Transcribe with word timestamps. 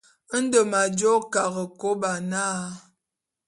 Nde 0.41 0.59
m'ajô 0.71 1.13
Karekôba 1.33 2.11
na. 2.31 2.43